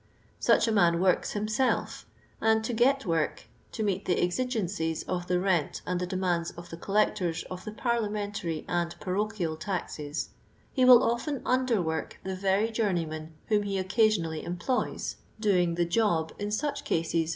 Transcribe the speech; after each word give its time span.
Such 0.39 0.67
a 0.67 0.71
man 0.71 0.99
works 0.99 1.33
himself, 1.33 2.07
and 2.41 2.63
to 2.63 2.73
get 2.73 3.05
work, 3.05 3.43
to 3.71 3.83
meet 3.83 4.05
the 4.05 4.15
exi 4.15 4.47
gences 4.49 5.03
of 5.07 5.27
the 5.27 5.39
rent 5.39 5.83
and 5.85 5.99
the 6.01 6.07
demands 6.07 6.49
of 6.57 6.71
the 6.71 6.75
collec 6.77 7.13
tors 7.13 7.43
of 7.51 7.65
the 7.65 7.71
parliamentary 7.71 8.65
and 8.67 8.99
parochial 8.99 9.57
taxes, 9.57 10.29
he 10.73 10.85
will 10.85 11.03
often 11.03 11.41
underwork 11.41 12.13
the 12.23 12.35
very 12.35 12.71
journeymen 12.71 13.35
whom 13.49 13.61
he 13.61 13.77
occasionally 13.77 14.43
employs, 14.43 15.17
doing" 15.39 15.75
the 15.75 15.85
job" 15.85 16.33
in 16.39 16.49
such 16.49 16.79
\ 16.79 16.83
LOXDOX 16.83 16.89
LAHOrn 16.89 17.03
AXD 17.03 17.19
TIIEJ. 17.25 17.29